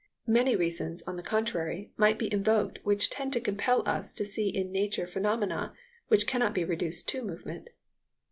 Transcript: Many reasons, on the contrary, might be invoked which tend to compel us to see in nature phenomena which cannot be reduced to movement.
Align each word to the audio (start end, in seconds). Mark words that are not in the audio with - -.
Many 0.25 0.55
reasons, 0.55 1.03
on 1.03 1.15
the 1.15 1.21
contrary, 1.21 1.91
might 1.95 2.17
be 2.17 2.33
invoked 2.33 2.79
which 2.81 3.07
tend 3.11 3.33
to 3.33 3.39
compel 3.39 3.87
us 3.87 4.15
to 4.15 4.25
see 4.25 4.49
in 4.49 4.71
nature 4.71 5.05
phenomena 5.05 5.75
which 6.07 6.25
cannot 6.25 6.55
be 6.55 6.63
reduced 6.63 7.07
to 7.09 7.21
movement. 7.21 7.69